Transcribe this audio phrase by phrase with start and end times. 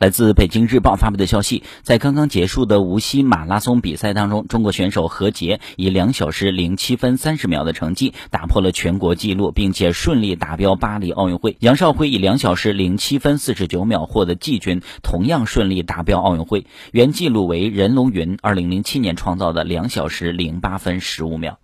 [0.00, 11.58] 来自北京日报发布的消息在刚刚结束的无锡马拉松比赛当中中国选手何洁以两小时零七分三十秒的成绩打破了全国纪录并且顺利达标巴黎奥运会。
[11.60, 16.64] 杨少辉以两小时零七分四十九秒获得季军同样顺利达标奥运会。
[16.92, 21.60] 原纪录为任龙云二零零七年创造的两小时零八分十五秒。